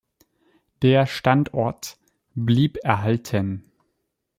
[0.81, 1.99] Der Standort
[2.33, 3.71] blieb erhalten.